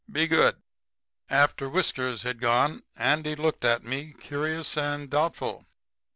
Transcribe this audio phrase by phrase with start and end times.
[0.11, 0.63] Be good.'
[1.29, 5.67] "After Whiskers had gone Andy looked at me curious and doubtful.